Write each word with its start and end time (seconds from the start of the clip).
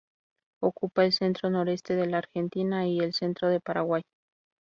Ocupa 0.63 1.05
el 1.05 1.13
centro-noreste 1.13 1.95
de 1.95 2.07
la 2.07 2.17
Argentina 2.17 2.87
y 2.87 3.01
el 3.01 3.13
centro 3.13 3.49
del 3.49 3.61
Paraguay. 3.61 4.01